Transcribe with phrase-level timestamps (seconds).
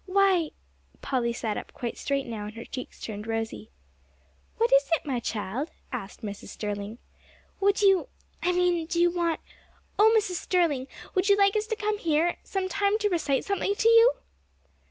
[0.07, 0.49] "Why"
[1.03, 3.69] Polly sat up quite straight now, and her cheeks turned rosy.
[4.57, 6.47] "What is it, my child?" asked Mrs.
[6.47, 6.97] Sterling.
[7.59, 8.07] "Would you
[8.41, 9.41] I mean, do you want
[9.99, 10.37] oh, Mrs.
[10.41, 14.13] Sterling, would you like us to come here some time to recite something to you?"